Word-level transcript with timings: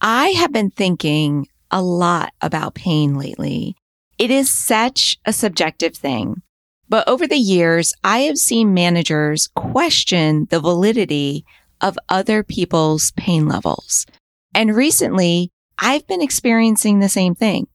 I 0.00 0.28
have 0.28 0.52
been 0.52 0.70
thinking 0.70 1.48
a 1.70 1.82
lot 1.82 2.32
about 2.40 2.74
pain 2.74 3.14
lately. 3.14 3.76
It 4.18 4.30
is 4.30 4.50
such 4.50 5.18
a 5.24 5.32
subjective 5.32 5.96
thing. 5.96 6.42
But 6.88 7.08
over 7.08 7.26
the 7.26 7.36
years, 7.36 7.94
I 8.04 8.20
have 8.20 8.38
seen 8.38 8.74
managers 8.74 9.48
question 9.48 10.46
the 10.50 10.60
validity 10.60 11.44
of 11.80 11.98
other 12.08 12.42
people's 12.42 13.10
pain 13.12 13.48
levels. 13.48 14.06
And 14.54 14.76
recently, 14.76 15.50
I've 15.78 16.06
been 16.06 16.22
experiencing 16.22 17.00
the 17.00 17.08
same 17.08 17.34
thing. 17.34 17.66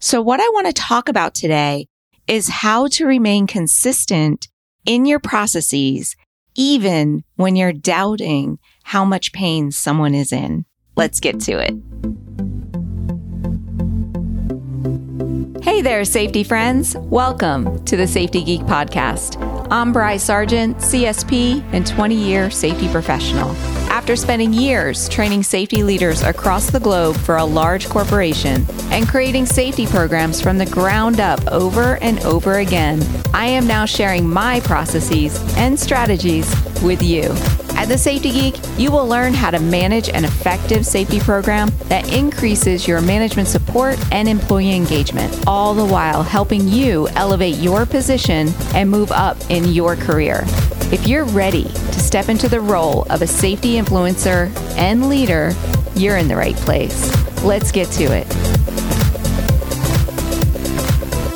So 0.00 0.20
what 0.20 0.40
I 0.40 0.48
want 0.52 0.66
to 0.66 0.72
talk 0.72 1.08
about 1.08 1.34
today 1.34 1.88
is 2.26 2.48
how 2.48 2.88
to 2.88 3.06
remain 3.06 3.46
consistent 3.46 4.48
in 4.84 5.06
your 5.06 5.20
processes, 5.20 6.16
even 6.54 7.22
when 7.36 7.56
you're 7.56 7.72
doubting 7.72 8.58
how 8.84 9.04
much 9.04 9.32
pain 9.32 9.70
someone 9.70 10.14
is 10.14 10.32
in. 10.32 10.64
Let's 10.96 11.20
get 11.20 11.40
to 11.40 11.52
it. 11.58 11.74
Hey 15.62 15.82
there, 15.82 16.06
safety 16.06 16.42
friends. 16.42 16.96
Welcome 16.96 17.84
to 17.84 17.98
the 17.98 18.06
Safety 18.06 18.42
Geek 18.42 18.62
Podcast. 18.62 19.36
I'm 19.70 19.92
Bry 19.92 20.16
Sargent, 20.16 20.78
CSP 20.78 21.62
and 21.72 21.86
20 21.86 22.14
year 22.14 22.50
safety 22.50 22.88
professional. 22.88 23.50
After 23.90 24.16
spending 24.16 24.54
years 24.54 25.06
training 25.10 25.42
safety 25.42 25.82
leaders 25.82 26.22
across 26.22 26.70
the 26.70 26.80
globe 26.80 27.16
for 27.16 27.36
a 27.36 27.44
large 27.44 27.90
corporation 27.90 28.64
and 28.90 29.06
creating 29.06 29.44
safety 29.44 29.86
programs 29.86 30.40
from 30.40 30.56
the 30.56 30.66
ground 30.66 31.20
up 31.20 31.46
over 31.48 31.96
and 31.96 32.20
over 32.20 32.60
again, 32.60 33.02
I 33.34 33.46
am 33.46 33.66
now 33.66 33.84
sharing 33.84 34.26
my 34.26 34.60
processes 34.60 35.38
and 35.58 35.78
strategies 35.78 36.48
with 36.80 37.02
you. 37.02 37.34
At 37.76 37.88
The 37.88 37.98
Safety 37.98 38.32
Geek, 38.32 38.56
you 38.78 38.90
will 38.90 39.06
learn 39.06 39.34
how 39.34 39.50
to 39.50 39.60
manage 39.60 40.08
an 40.08 40.24
effective 40.24 40.86
safety 40.86 41.20
program 41.20 41.70
that 41.84 42.10
increases 42.10 42.88
your 42.88 43.02
management 43.02 43.48
support 43.48 43.98
and 44.10 44.26
employee 44.26 44.74
engagement, 44.74 45.44
all 45.46 45.74
the 45.74 45.84
while 45.84 46.22
helping 46.22 46.66
you 46.66 47.06
elevate 47.08 47.56
your 47.56 47.84
position 47.84 48.48
and 48.74 48.90
move 48.90 49.12
up 49.12 49.36
in 49.50 49.72
your 49.72 49.94
career. 49.94 50.44
If 50.90 51.06
you're 51.06 51.26
ready 51.26 51.64
to 51.64 52.00
step 52.00 52.30
into 52.30 52.48
the 52.48 52.60
role 52.60 53.02
of 53.10 53.20
a 53.20 53.26
safety 53.26 53.74
influencer 53.74 54.50
and 54.76 55.10
leader, 55.10 55.52
you're 55.94 56.16
in 56.16 56.28
the 56.28 56.36
right 56.36 56.56
place. 56.56 57.12
Let's 57.44 57.70
get 57.70 57.88
to 57.92 58.04
it. 58.04 58.26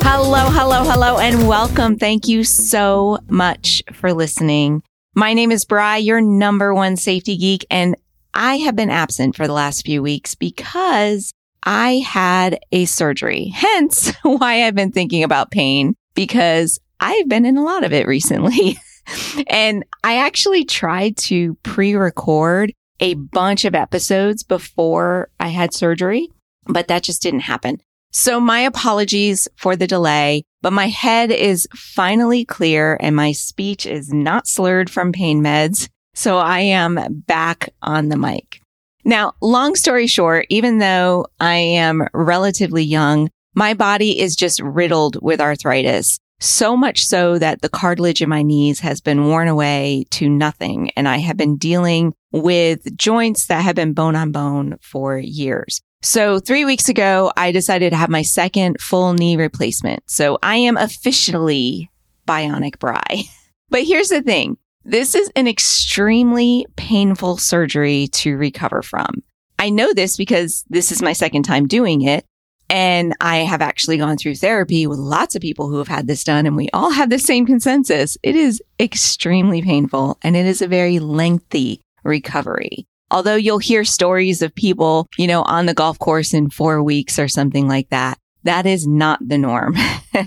Hello, 0.03 0.49
hello, 0.49 0.83
hello, 0.83 1.19
and 1.19 1.47
welcome. 1.47 1.97
Thank 1.97 2.27
you 2.27 2.43
so 2.43 3.19
much 3.29 3.83
for 3.93 4.11
listening. 4.11 4.81
My 5.13 5.33
name 5.33 5.51
is 5.51 5.65
Bry, 5.65 5.97
your 5.97 6.21
number 6.21 6.73
one 6.73 6.95
safety 6.95 7.35
geek, 7.35 7.65
and 7.69 7.97
I 8.33 8.59
have 8.59 8.77
been 8.77 8.89
absent 8.89 9.35
for 9.35 9.45
the 9.45 9.51
last 9.51 9.85
few 9.85 10.01
weeks 10.01 10.35
because 10.35 11.33
I 11.63 11.95
had 12.07 12.59
a 12.71 12.85
surgery. 12.85 13.47
Hence 13.53 14.13
why 14.23 14.63
I've 14.63 14.75
been 14.75 14.93
thinking 14.93 15.23
about 15.23 15.51
pain 15.51 15.95
because 16.15 16.79
I've 17.01 17.27
been 17.27 17.45
in 17.45 17.57
a 17.57 17.63
lot 17.63 17.83
of 17.83 17.91
it 17.91 18.07
recently. 18.07 18.77
and 19.47 19.83
I 20.01 20.19
actually 20.19 20.63
tried 20.63 21.17
to 21.17 21.55
pre-record 21.55 22.71
a 23.01 23.15
bunch 23.15 23.65
of 23.65 23.75
episodes 23.75 24.43
before 24.43 25.29
I 25.41 25.49
had 25.49 25.73
surgery, 25.73 26.29
but 26.67 26.87
that 26.87 27.03
just 27.03 27.21
didn't 27.21 27.41
happen. 27.41 27.81
So 28.11 28.41
my 28.41 28.59
apologies 28.61 29.47
for 29.55 29.77
the 29.77 29.87
delay, 29.87 30.43
but 30.61 30.73
my 30.73 30.87
head 30.87 31.31
is 31.31 31.67
finally 31.73 32.43
clear 32.43 32.97
and 32.99 33.15
my 33.15 33.31
speech 33.31 33.85
is 33.85 34.13
not 34.13 34.47
slurred 34.47 34.89
from 34.89 35.13
pain 35.13 35.41
meds. 35.41 35.87
So 36.13 36.37
I 36.37 36.59
am 36.59 36.99
back 37.25 37.69
on 37.81 38.09
the 38.09 38.17
mic. 38.17 38.61
Now, 39.05 39.33
long 39.41 39.75
story 39.75 40.07
short, 40.07 40.45
even 40.49 40.79
though 40.79 41.27
I 41.39 41.55
am 41.55 42.05
relatively 42.13 42.83
young, 42.83 43.29
my 43.55 43.73
body 43.73 44.19
is 44.19 44.35
just 44.35 44.61
riddled 44.61 45.17
with 45.21 45.39
arthritis. 45.39 46.19
So 46.41 46.75
much 46.75 47.05
so 47.05 47.37
that 47.37 47.61
the 47.61 47.69
cartilage 47.69 48.21
in 48.21 48.27
my 48.27 48.41
knees 48.41 48.79
has 48.81 48.99
been 48.99 49.25
worn 49.27 49.47
away 49.47 50.05
to 50.11 50.27
nothing. 50.27 50.91
And 50.97 51.07
I 51.07 51.17
have 51.17 51.37
been 51.37 51.57
dealing 51.57 52.13
with 52.31 52.97
joints 52.97 53.45
that 53.47 53.63
have 53.63 53.75
been 53.75 53.93
bone 53.93 54.15
on 54.15 54.31
bone 54.31 54.77
for 54.81 55.17
years. 55.17 55.81
So 56.03 56.39
three 56.39 56.65
weeks 56.65 56.89
ago, 56.89 57.31
I 57.37 57.51
decided 57.51 57.91
to 57.91 57.95
have 57.95 58.09
my 58.09 58.23
second 58.23 58.81
full 58.81 59.13
knee 59.13 59.37
replacement. 59.37 60.09
So 60.09 60.39
I 60.41 60.55
am 60.55 60.77
officially 60.77 61.91
bionic 62.27 62.79
Bry. 62.79 63.23
But 63.69 63.85
here's 63.85 64.09
the 64.09 64.21
thing. 64.21 64.57
This 64.83 65.15
is 65.15 65.31
an 65.37 65.47
extremely 65.47 66.65
painful 66.75 67.37
surgery 67.37 68.09
to 68.11 68.35
recover 68.35 68.81
from. 68.81 69.23
I 69.57 69.69
know 69.69 69.93
this 69.93 70.17
because 70.17 70.65
this 70.69 70.91
is 70.91 71.01
my 71.01 71.13
second 71.13 71.43
time 71.43 71.67
doing 71.69 72.01
it. 72.01 72.25
And 72.69 73.15
I 73.21 73.37
have 73.37 73.61
actually 73.61 73.97
gone 73.97 74.17
through 74.17 74.35
therapy 74.35 74.87
with 74.87 74.99
lots 74.99 75.35
of 75.35 75.41
people 75.41 75.69
who 75.69 75.77
have 75.77 75.87
had 75.87 76.07
this 76.07 76.25
done 76.25 76.45
and 76.45 76.57
we 76.57 76.67
all 76.73 76.91
have 76.91 77.09
the 77.09 77.17
same 77.17 77.45
consensus. 77.45 78.17
It 78.23 78.35
is 78.35 78.61
extremely 78.77 79.61
painful 79.61 80.17
and 80.21 80.35
it 80.35 80.45
is 80.45 80.61
a 80.61 80.67
very 80.67 80.99
lengthy 80.99 81.79
recovery. 82.03 82.87
Although 83.11 83.35
you'll 83.35 83.59
hear 83.59 83.83
stories 83.83 84.41
of 84.41 84.55
people, 84.55 85.07
you 85.17 85.27
know, 85.27 85.43
on 85.43 85.65
the 85.65 85.73
golf 85.73 85.99
course 85.99 86.33
in 86.33 86.49
four 86.49 86.81
weeks 86.81 87.19
or 87.19 87.27
something 87.27 87.67
like 87.67 87.89
that. 87.89 88.17
That 88.43 88.65
is 88.65 88.87
not 88.87 89.19
the 89.27 89.37
norm. 89.37 89.75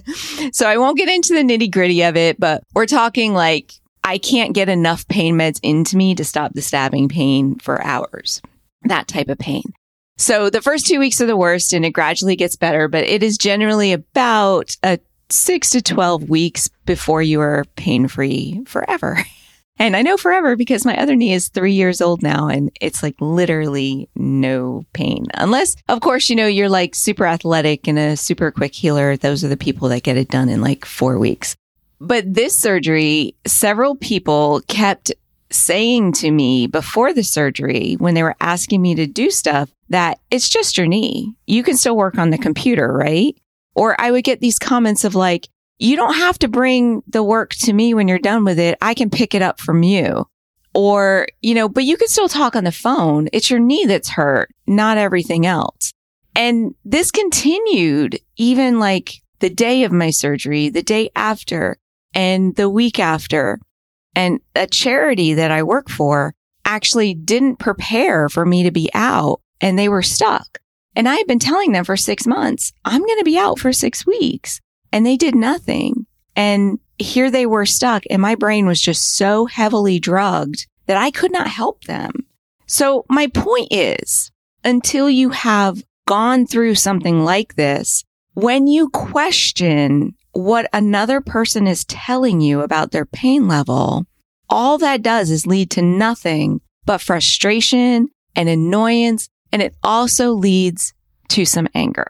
so 0.53 0.69
I 0.69 0.77
won't 0.77 0.99
get 0.99 1.09
into 1.09 1.35
the 1.35 1.43
nitty 1.43 1.73
gritty 1.73 2.03
of 2.03 2.17
it, 2.17 2.39
but 2.39 2.63
we're 2.73 2.87
talking 2.87 3.35
like 3.35 3.73
I 4.05 4.19
can't 4.19 4.55
get 4.55 4.69
enough 4.69 5.09
pain 5.09 5.35
meds 5.35 5.59
into 5.63 5.97
me 5.97 6.15
to 6.15 6.25
stop 6.25 6.53
the 6.53 6.63
stabbing 6.63 7.09
pain 7.09 7.57
for 7.59 7.83
hours. 7.83 8.41
That 8.83 9.09
type 9.09 9.31
of 9.31 9.39
pain. 9.39 9.65
So 10.17 10.49
the 10.51 10.63
first 10.63 10.87
two 10.87 11.01
weeks 11.01 11.21
are 11.21 11.27
the 11.27 11.37
worst 11.37 11.73
and 11.73 11.85
it 11.85 11.91
gradually 11.91 12.37
gets 12.37 12.55
better, 12.55 12.87
but 12.87 13.05
it 13.05 13.23
is 13.23 13.37
generally 13.37 13.93
about 13.93 14.77
a 14.85 15.01
six 15.31 15.71
to 15.71 15.83
12 15.83 16.29
weeks 16.29 16.69
before 16.87 17.23
you 17.23 17.41
are 17.41 17.65
pain 17.77 18.07
free 18.07 18.63
forever. 18.67 19.19
And 19.79 19.97
I 19.97 20.03
know 20.03 20.17
forever 20.17 20.57
because 20.57 20.85
my 20.85 20.97
other 20.97 21.17
knee 21.17 21.33
is 21.33 21.49
three 21.49 21.73
years 21.73 22.01
old 22.01 22.23
now 22.23 22.49
and 22.49 22.71
it's 22.81 23.03
like 23.03 23.17
literally 23.21 24.09
no 24.15 24.85
pain. 24.93 25.27
Unless, 25.35 25.77
of 25.89 26.01
course, 26.01 26.31
you 26.31 26.37
know, 26.37 26.47
you're 26.47 26.69
like 26.69 26.95
super 26.95 27.27
athletic 27.27 27.89
and 27.89 27.99
a 27.99 28.17
super 28.17 28.51
quick 28.51 28.75
healer. 28.75 29.17
Those 29.17 29.43
are 29.43 29.49
the 29.49 29.57
people 29.57 29.89
that 29.89 30.05
get 30.05 30.17
it 30.17 30.29
done 30.29 30.49
in 30.49 30.61
like 30.61 30.85
four 30.85 31.19
weeks. 31.19 31.57
But 32.01 32.33
this 32.33 32.57
surgery, 32.57 33.35
several 33.47 33.97
people 33.97 34.63
kept 34.69 35.13
saying 35.51 36.13
to 36.13 36.31
me 36.31 36.67
before 36.67 37.13
the 37.13 37.23
surgery 37.23 37.95
when 37.99 38.15
they 38.15 38.23
were 38.23 38.37
asking 38.41 38.83
me 38.83 38.95
to 38.95 39.07
do 39.07 39.31
stuff 39.31 39.71
that 39.89 40.19
it's 40.31 40.49
just 40.49 40.77
your 40.77 40.87
knee. 40.87 41.35
You 41.47 41.63
can 41.63 41.77
still 41.77 41.97
work 41.97 42.19
on 42.19 42.31
the 42.31 42.39
computer, 42.39 42.93
right? 42.93 43.37
Or 43.75 44.01
I 44.01 44.11
would 44.11 44.25
get 44.25 44.41
these 44.41 44.59
comments 44.59 45.05
of 45.05 45.15
like, 45.15 45.49
you 45.79 45.97
don't 45.97 46.15
have 46.15 46.39
to 46.41 46.49
bring 46.49 47.03
the 47.07 47.23
work 47.23 47.51
to 47.51 47.73
me 47.73 47.95
when 47.95 48.09
you're 48.09 48.19
done 48.19 48.45
with 48.45 48.59
it. 48.59 48.79
I 48.81 48.95
can 48.95 49.11
pick 49.11 49.35
it 49.35 49.43
up 49.43 49.61
from 49.61 49.83
you. 49.83 50.27
Or, 50.73 51.29
you 51.41 51.55
know, 51.55 51.69
but 51.69 51.85
you 51.85 51.97
can 51.97 52.09
still 52.09 52.29
talk 52.29 52.57
on 52.57 52.65
the 52.65 52.73
phone. 52.73 53.29
It's 53.33 53.49
your 53.49 53.61
knee 53.61 53.85
that's 53.87 54.09
hurt, 54.09 54.51
not 54.67 54.99
everything 54.99 55.47
else. 55.47 55.93
And 56.35 56.75
this 56.85 57.13
continued 57.13 58.19
even 58.37 58.81
like 58.81 59.23
the 59.39 59.51
day 59.51 59.85
of 59.85 59.93
my 59.93 60.11
surgery, 60.11 60.69
the 60.69 60.83
day 60.83 61.11
after 61.15 61.79
and 62.13 62.57
the 62.57 62.69
week 62.69 62.99
after. 62.99 63.61
And 64.17 64.41
a 64.57 64.67
charity 64.67 65.35
that 65.35 65.53
I 65.53 65.63
work 65.63 65.89
for 65.89 66.35
actually 66.65 67.15
didn't 67.15 67.57
prepare 67.57 68.29
for 68.29 68.45
me 68.45 68.65
to 68.65 68.71
be 68.73 68.91
out 68.95 69.41
and 69.61 69.79
they 69.79 69.89
were 69.89 70.03
stuck. 70.03 70.59
And 70.97 71.09
I 71.09 71.17
had 71.17 71.27
been 71.27 71.39
telling 71.39 71.73
them 71.73 71.85
for 71.85 71.97
six 71.97 72.27
months, 72.27 72.73
I'm 72.85 73.05
going 73.05 73.19
to 73.19 73.25
be 73.25 73.39
out 73.39 73.59
for 73.59 73.73
six 73.73 74.07
weeks 74.07 74.61
and 74.95 75.05
they 75.05 75.17
did 75.17 75.35
nothing. 75.35 76.07
And 76.37 76.79
here 76.99 77.29
they 77.29 77.47
were 77.47 77.67
stuck 77.67 78.05
and 78.09 78.23
my 78.23 78.37
brain 78.37 78.65
was 78.65 78.81
just 78.81 79.17
so 79.17 79.47
heavily 79.47 79.99
drugged 79.99 80.69
that 80.87 80.97
I 80.97 81.11
could 81.11 81.33
not 81.33 81.49
help 81.49 81.83
them. 81.85 82.13
So 82.69 83.05
my 83.11 83.27
point 83.27 83.69
is 83.73 84.31
until 84.63 85.11
you 85.11 85.31
have 85.31 85.83
gone 86.07 86.47
through 86.47 86.77
something 86.77 87.25
like 87.25 87.57
this, 87.57 88.05
when 88.35 88.69
you 88.69 88.89
question 88.91 90.15
what 90.31 90.71
another 90.73 91.21
person 91.21 91.67
is 91.67 91.85
telling 91.87 92.41
you 92.41 92.61
about 92.61 92.93
their 92.93 93.05
pain 93.05 93.49
level, 93.49 94.07
all 94.49 94.79
that 94.79 95.03
does 95.03 95.29
is 95.29 95.45
lead 95.45 95.73
to 95.73 95.83
nothing 95.83 96.61
but 96.85 97.01
frustration 97.01 98.11
and 98.37 98.49
annoyance. 98.49 99.29
And 99.51 99.61
it 99.61 99.75
also 99.83 100.31
leads 100.31 100.95
to 101.31 101.45
some 101.45 101.67
anger. 101.75 102.07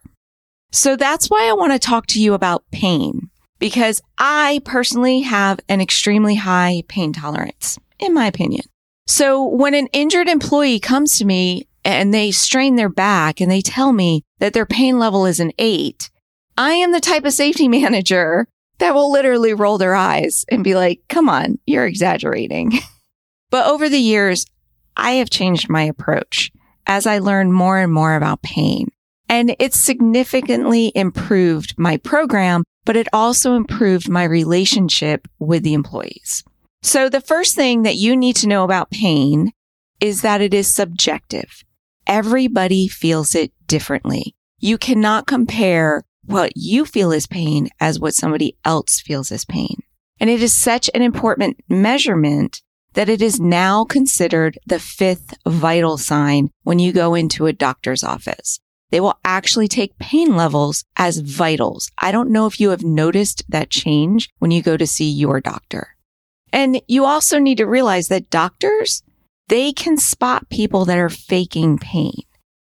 So 0.74 0.96
that's 0.96 1.28
why 1.28 1.48
I 1.48 1.52
want 1.52 1.72
to 1.72 1.78
talk 1.78 2.06
to 2.08 2.20
you 2.20 2.34
about 2.34 2.68
pain 2.72 3.30
because 3.60 4.02
I 4.18 4.60
personally 4.64 5.20
have 5.20 5.60
an 5.68 5.80
extremely 5.80 6.34
high 6.34 6.82
pain 6.88 7.12
tolerance, 7.12 7.78
in 8.00 8.12
my 8.12 8.26
opinion. 8.26 8.64
So 9.06 9.44
when 9.44 9.74
an 9.74 9.86
injured 9.92 10.28
employee 10.28 10.80
comes 10.80 11.16
to 11.18 11.24
me 11.24 11.68
and 11.84 12.12
they 12.12 12.32
strain 12.32 12.74
their 12.74 12.88
back 12.88 13.40
and 13.40 13.48
they 13.48 13.60
tell 13.60 13.92
me 13.92 14.24
that 14.40 14.52
their 14.52 14.66
pain 14.66 14.98
level 14.98 15.26
is 15.26 15.38
an 15.38 15.52
eight, 15.60 16.10
I 16.58 16.72
am 16.72 16.90
the 16.90 17.00
type 17.00 17.24
of 17.24 17.32
safety 17.32 17.68
manager 17.80 18.48
that 18.78 18.96
will 18.96 19.12
literally 19.12 19.54
roll 19.54 19.78
their 19.78 19.94
eyes 19.94 20.44
and 20.50 20.64
be 20.64 20.74
like, 20.74 21.02
come 21.08 21.28
on, 21.28 21.60
you're 21.66 21.86
exaggerating. 21.86 22.72
but 23.50 23.68
over 23.68 23.88
the 23.88 24.00
years, 24.00 24.44
I 24.96 25.12
have 25.12 25.30
changed 25.30 25.68
my 25.68 25.82
approach 25.82 26.50
as 26.84 27.06
I 27.06 27.20
learned 27.20 27.54
more 27.54 27.78
and 27.78 27.92
more 27.92 28.16
about 28.16 28.42
pain. 28.42 28.88
And 29.28 29.56
it 29.58 29.74
significantly 29.74 30.92
improved 30.94 31.74
my 31.78 31.96
program, 31.96 32.64
but 32.84 32.96
it 32.96 33.08
also 33.12 33.54
improved 33.54 34.08
my 34.08 34.24
relationship 34.24 35.26
with 35.38 35.62
the 35.62 35.74
employees. 35.74 36.44
So 36.82 37.08
the 37.08 37.20
first 37.20 37.54
thing 37.54 37.82
that 37.82 37.96
you 37.96 38.14
need 38.14 38.36
to 38.36 38.48
know 38.48 38.64
about 38.64 38.90
pain 38.90 39.52
is 40.00 40.20
that 40.20 40.42
it 40.42 40.52
is 40.52 40.68
subjective. 40.68 41.64
Everybody 42.06 42.88
feels 42.88 43.34
it 43.34 43.52
differently. 43.66 44.34
You 44.58 44.76
cannot 44.76 45.26
compare 45.26 46.02
what 46.26 46.52
you 46.54 46.84
feel 46.84 47.12
is 47.12 47.26
pain 47.26 47.68
as 47.80 47.98
what 47.98 48.14
somebody 48.14 48.56
else 48.64 49.00
feels 49.00 49.32
as 49.32 49.44
pain. 49.44 49.82
And 50.20 50.30
it 50.30 50.42
is 50.42 50.54
such 50.54 50.90
an 50.94 51.02
important 51.02 51.58
measurement 51.68 52.62
that 52.94 53.08
it 53.08 53.20
is 53.20 53.40
now 53.40 53.84
considered 53.84 54.58
the 54.66 54.78
fifth 54.78 55.34
vital 55.46 55.98
sign 55.98 56.50
when 56.62 56.78
you 56.78 56.92
go 56.92 57.14
into 57.14 57.46
a 57.46 57.52
doctor's 57.52 58.04
office. 58.04 58.60
They 58.94 59.00
will 59.00 59.18
actually 59.24 59.66
take 59.66 59.98
pain 59.98 60.36
levels 60.36 60.84
as 60.96 61.18
vitals. 61.18 61.90
I 61.98 62.12
don't 62.12 62.30
know 62.30 62.46
if 62.46 62.60
you 62.60 62.70
have 62.70 62.84
noticed 62.84 63.42
that 63.48 63.68
change 63.68 64.30
when 64.38 64.52
you 64.52 64.62
go 64.62 64.76
to 64.76 64.86
see 64.86 65.10
your 65.10 65.40
doctor. 65.40 65.96
And 66.52 66.80
you 66.86 67.04
also 67.04 67.40
need 67.40 67.56
to 67.56 67.66
realize 67.66 68.06
that 68.06 68.30
doctors, 68.30 69.02
they 69.48 69.72
can 69.72 69.96
spot 69.96 70.48
people 70.48 70.84
that 70.84 70.96
are 70.96 71.08
faking 71.08 71.76
pain. 71.78 72.22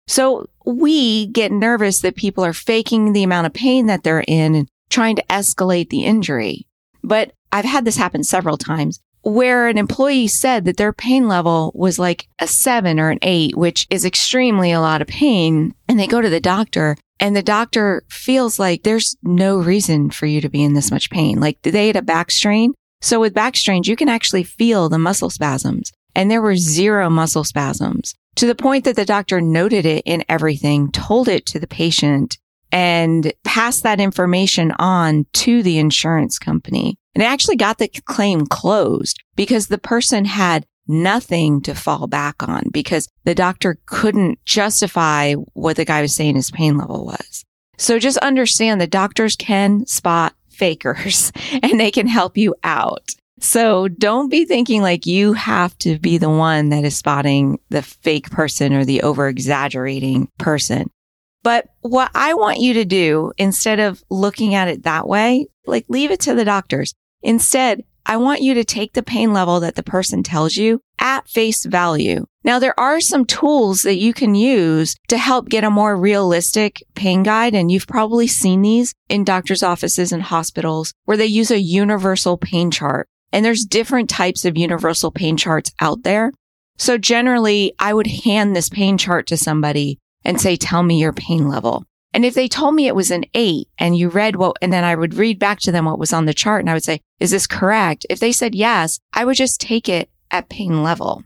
So 0.07 0.47
we 0.65 1.27
get 1.27 1.51
nervous 1.51 1.99
that 1.99 2.15
people 2.15 2.45
are 2.45 2.53
faking 2.53 3.11
the 3.11 3.23
amount 3.23 3.47
of 3.47 3.53
pain 3.53 3.87
that 3.87 4.03
they're 4.03 4.23
in 4.25 4.55
and 4.55 4.69
trying 4.89 5.17
to 5.17 5.25
escalate 5.29 5.89
the 5.89 6.05
injury. 6.05 6.65
But 7.03 7.33
I've 7.51 7.65
had 7.65 7.83
this 7.83 7.97
happen 7.97 8.23
several 8.23 8.57
times 8.57 9.01
where 9.25 9.67
an 9.67 9.79
employee 9.79 10.27
said 10.27 10.65
that 10.65 10.77
their 10.77 10.93
pain 10.93 11.27
level 11.27 11.71
was 11.73 11.97
like 11.97 12.27
a 12.37 12.45
seven 12.45 12.99
or 12.99 13.09
an 13.09 13.17
eight, 13.23 13.57
which 13.57 13.87
is 13.89 14.05
extremely 14.05 14.71
a 14.71 14.79
lot 14.79 15.01
of 15.01 15.07
pain. 15.07 15.73
And 15.87 15.99
they 15.99 16.05
go 16.05 16.21
to 16.21 16.29
the 16.29 16.39
doctor 16.39 16.95
and 17.19 17.35
the 17.35 17.41
doctor 17.41 18.03
feels 18.07 18.59
like 18.59 18.83
there's 18.83 19.15
no 19.23 19.57
reason 19.57 20.11
for 20.11 20.27
you 20.27 20.41
to 20.41 20.49
be 20.49 20.63
in 20.63 20.75
this 20.75 20.91
much 20.91 21.09
pain. 21.09 21.39
Like 21.39 21.59
they 21.63 21.87
had 21.87 21.95
a 21.95 22.03
back 22.03 22.29
strain. 22.29 22.75
So 23.01 23.19
with 23.19 23.33
back 23.33 23.55
strains, 23.55 23.87
you 23.87 23.95
can 23.95 24.09
actually 24.09 24.43
feel 24.43 24.89
the 24.89 24.99
muscle 24.99 25.31
spasms 25.31 25.91
and 26.13 26.29
there 26.29 26.41
were 26.41 26.55
zero 26.55 27.09
muscle 27.09 27.43
spasms 27.43 28.13
to 28.35 28.45
the 28.45 28.53
point 28.53 28.85
that 28.85 28.95
the 28.95 29.05
doctor 29.05 29.41
noted 29.41 29.87
it 29.87 30.03
in 30.05 30.23
everything, 30.29 30.91
told 30.91 31.27
it 31.27 31.47
to 31.47 31.59
the 31.59 31.67
patient 31.67 32.37
and 32.75 33.31
pass 33.45 33.79
that 33.79 34.01
information 34.01 34.73
on 34.79 35.25
to 35.31 35.63
the 35.63 35.77
insurance 35.79 36.37
company. 36.37 36.97
And 37.15 37.23
it 37.23 37.27
actually 37.27 37.55
got 37.55 37.77
the 37.77 37.87
claim 37.87 38.45
closed 38.45 39.23
because 39.37 39.67
the 39.67 39.77
person 39.77 40.25
had 40.25 40.65
nothing 40.85 41.61
to 41.61 41.73
fall 41.73 42.05
back 42.05 42.43
on 42.43 42.63
because 42.73 43.07
the 43.23 43.33
doctor 43.33 43.77
couldn't 43.85 44.43
justify 44.43 45.35
what 45.53 45.77
the 45.77 45.85
guy 45.85 46.01
was 46.01 46.13
saying 46.13 46.35
his 46.35 46.51
pain 46.51 46.77
level 46.77 47.05
was. 47.05 47.45
So 47.77 47.97
just 47.97 48.17
understand 48.17 48.81
that 48.81 48.89
doctors 48.89 49.37
can 49.37 49.85
spot 49.85 50.35
fakers 50.49 51.31
and 51.63 51.79
they 51.79 51.91
can 51.91 52.07
help 52.07 52.35
you 52.35 52.55
out. 52.65 53.15
So 53.39 53.87
don't 53.87 54.27
be 54.27 54.43
thinking 54.43 54.81
like 54.81 55.05
you 55.05 55.31
have 55.31 55.77
to 55.79 55.97
be 55.97 56.17
the 56.17 56.29
one 56.29 56.69
that 56.69 56.83
is 56.83 56.97
spotting 56.97 57.57
the 57.69 57.81
fake 57.81 58.31
person 58.31 58.73
or 58.73 58.83
the 58.83 59.01
over 59.01 59.29
exaggerating 59.29 60.27
person. 60.37 60.89
But 61.45 61.67
what 61.81 62.09
I 62.15 62.33
want 62.33 62.57
you 62.59 62.73
to 62.73 62.85
do 62.85 63.31
instead 63.37 63.79
of 63.79 64.03
looking 64.09 64.55
at 64.55 64.67
it 64.67 64.81
that 64.81 65.07
way, 65.07 65.45
like 65.67 65.85
leave 65.89 66.09
it 66.09 66.19
to 66.21 66.33
the 66.33 66.43
doctors. 66.43 66.95
Instead, 67.21 67.83
I 68.03 68.17
want 68.17 68.41
you 68.41 68.55
to 68.55 68.63
take 68.63 68.93
the 68.93 69.03
pain 69.03 69.31
level 69.31 69.59
that 69.59 69.75
the 69.75 69.83
person 69.83 70.23
tells 70.23 70.55
you 70.55 70.81
at 70.97 71.29
face 71.29 71.63
value. 71.63 72.25
Now, 72.43 72.57
there 72.57 72.79
are 72.79 72.99
some 72.99 73.25
tools 73.25 73.83
that 73.83 73.97
you 73.97 74.11
can 74.11 74.33
use 74.33 74.95
to 75.07 75.19
help 75.19 75.47
get 75.47 75.63
a 75.63 75.69
more 75.69 75.95
realistic 75.95 76.81
pain 76.95 77.21
guide. 77.21 77.53
And 77.53 77.71
you've 77.71 77.85
probably 77.85 78.25
seen 78.25 78.63
these 78.63 78.95
in 79.07 79.23
doctor's 79.23 79.61
offices 79.61 80.11
and 80.11 80.23
hospitals 80.23 80.95
where 81.03 81.17
they 81.17 81.27
use 81.27 81.51
a 81.51 81.59
universal 81.59 82.37
pain 82.37 82.71
chart. 82.71 83.07
And 83.31 83.45
there's 83.45 83.65
different 83.65 84.09
types 84.09 84.45
of 84.45 84.57
universal 84.57 85.11
pain 85.11 85.37
charts 85.37 85.71
out 85.79 86.01
there. 86.01 86.31
So 86.79 86.97
generally, 86.97 87.73
I 87.77 87.93
would 87.93 88.07
hand 88.07 88.55
this 88.55 88.67
pain 88.67 88.97
chart 88.97 89.27
to 89.27 89.37
somebody 89.37 89.99
and 90.25 90.41
say, 90.41 90.57
tell 90.57 90.83
me 90.83 90.99
your 90.99 91.13
pain 91.13 91.47
level. 91.47 91.85
And 92.13 92.25
if 92.25 92.33
they 92.33 92.47
told 92.47 92.75
me 92.75 92.87
it 92.87 92.95
was 92.95 93.11
an 93.11 93.25
eight 93.33 93.67
and 93.77 93.97
you 93.97 94.09
read 94.09 94.37
what, 94.37 94.57
and 94.61 94.71
then 94.71 94.83
I 94.83 94.95
would 94.95 95.15
read 95.15 95.37
back 95.37 95.59
to 95.59 95.71
them 95.71 95.85
what 95.85 95.99
was 95.99 96.13
on 96.13 96.25
the 96.25 96.33
chart 96.33 96.61
and 96.61 96.69
I 96.69 96.73
would 96.73 96.83
say, 96.83 97.01
is 97.19 97.31
this 97.31 97.45
correct? 97.45 98.05
If 98.09 98.19
they 98.19 98.31
said 98.31 98.55
yes, 98.55 98.99
I 99.13 99.25
would 99.25 99.35
just 99.35 99.59
take 99.59 99.89
it 99.89 100.09
at 100.31 100.49
pain 100.49 100.81
level. 100.81 101.23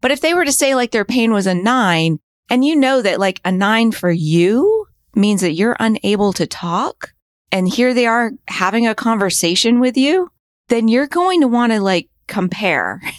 But 0.00 0.10
if 0.10 0.20
they 0.20 0.34
were 0.34 0.44
to 0.44 0.52
say 0.52 0.74
like 0.74 0.90
their 0.90 1.04
pain 1.04 1.32
was 1.32 1.46
a 1.46 1.54
nine 1.54 2.18
and 2.50 2.64
you 2.64 2.74
know 2.74 3.00
that 3.02 3.20
like 3.20 3.40
a 3.44 3.52
nine 3.52 3.92
for 3.92 4.10
you 4.10 4.86
means 5.14 5.42
that 5.42 5.52
you're 5.52 5.76
unable 5.78 6.32
to 6.32 6.46
talk 6.46 7.14
and 7.52 7.68
here 7.68 7.94
they 7.94 8.06
are 8.06 8.32
having 8.48 8.86
a 8.86 8.96
conversation 8.96 9.78
with 9.78 9.96
you, 9.96 10.28
then 10.68 10.88
you're 10.88 11.06
going 11.06 11.42
to 11.42 11.48
want 11.48 11.72
to 11.72 11.80
like 11.80 12.08
compare. 12.26 13.00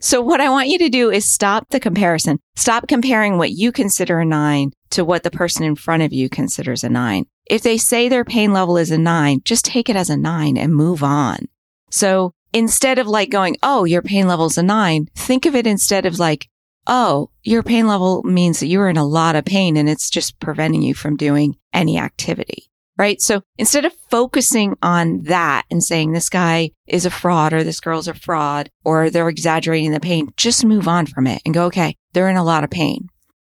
So 0.00 0.20
what 0.20 0.40
I 0.40 0.48
want 0.48 0.66
you 0.66 0.78
to 0.78 0.88
do 0.88 1.12
is 1.12 1.30
stop 1.30 1.68
the 1.70 1.78
comparison. 1.78 2.40
Stop 2.56 2.88
comparing 2.88 3.38
what 3.38 3.52
you 3.52 3.70
consider 3.70 4.18
a 4.18 4.24
nine 4.24 4.72
to 4.90 5.04
what 5.04 5.22
the 5.22 5.30
person 5.30 5.64
in 5.64 5.76
front 5.76 6.02
of 6.02 6.12
you 6.12 6.28
considers 6.28 6.84
a 6.84 6.88
nine. 6.88 7.26
If 7.46 7.62
they 7.62 7.78
say 7.78 8.08
their 8.08 8.24
pain 8.24 8.52
level 8.52 8.76
is 8.76 8.90
a 8.90 8.98
nine, 8.98 9.40
just 9.44 9.64
take 9.64 9.88
it 9.88 9.96
as 9.96 10.10
a 10.10 10.16
nine 10.16 10.56
and 10.56 10.74
move 10.74 11.02
on. 11.02 11.48
So 11.90 12.32
instead 12.52 12.98
of 12.98 13.06
like 13.06 13.30
going, 13.30 13.56
Oh, 13.62 13.84
your 13.84 14.02
pain 14.02 14.26
level 14.26 14.46
is 14.46 14.58
a 14.58 14.62
nine, 14.62 15.08
think 15.14 15.46
of 15.46 15.54
it 15.54 15.66
instead 15.66 16.06
of 16.06 16.18
like, 16.18 16.48
Oh, 16.86 17.30
your 17.42 17.62
pain 17.62 17.86
level 17.86 18.22
means 18.22 18.60
that 18.60 18.66
you're 18.66 18.88
in 18.88 18.96
a 18.96 19.06
lot 19.06 19.36
of 19.36 19.44
pain 19.44 19.76
and 19.76 19.88
it's 19.88 20.10
just 20.10 20.38
preventing 20.40 20.82
you 20.82 20.94
from 20.94 21.16
doing 21.16 21.56
any 21.72 21.98
activity 21.98 22.70
right? 23.00 23.22
So 23.22 23.40
instead 23.56 23.86
of 23.86 23.94
focusing 24.10 24.76
on 24.82 25.22
that 25.22 25.64
and 25.70 25.82
saying 25.82 26.12
this 26.12 26.28
guy 26.28 26.72
is 26.86 27.06
a 27.06 27.10
fraud 27.10 27.54
or 27.54 27.64
this 27.64 27.80
girl's 27.80 28.08
a 28.08 28.12
fraud 28.12 28.68
or 28.84 29.08
they're 29.08 29.30
exaggerating 29.30 29.92
the 29.92 30.00
pain, 30.00 30.34
just 30.36 30.66
move 30.66 30.86
on 30.86 31.06
from 31.06 31.26
it 31.26 31.40
and 31.46 31.54
go, 31.54 31.64
okay, 31.64 31.96
they're 32.12 32.28
in 32.28 32.36
a 32.36 32.44
lot 32.44 32.62
of 32.62 32.68
pain, 32.68 33.08